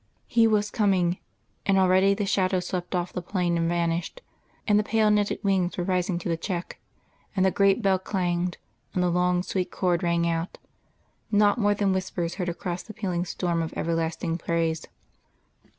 He 0.25 0.47
was 0.47 0.71
coming 0.71 1.19
and 1.63 1.77
already 1.77 2.15
the 2.15 2.25
shadow 2.25 2.59
swept 2.59 2.95
off 2.95 3.13
the 3.13 3.21
plain 3.21 3.55
and 3.55 3.69
vanished, 3.69 4.23
and 4.67 4.79
the 4.79 4.83
pale 4.83 5.11
netted 5.11 5.37
wings 5.43 5.77
were 5.77 5.83
rising 5.83 6.17
to 6.17 6.27
the 6.27 6.35
cheek; 6.37 6.81
and 7.35 7.45
the 7.45 7.51
great 7.51 7.83
bell 7.83 7.99
clanged, 7.99 8.57
and 8.95 9.03
the 9.03 9.11
long 9.11 9.43
sweet 9.43 9.69
chord 9.69 10.01
rang 10.01 10.27
out 10.27 10.57
not 11.29 11.59
more 11.59 11.75
than 11.75 11.93
whispers 11.93 12.33
heard 12.41 12.49
across 12.49 12.81
the 12.81 12.95
pealing 12.95 13.25
storm 13.25 13.61
of 13.61 13.73
everlasting 13.77 14.39
praise.... 14.39 14.87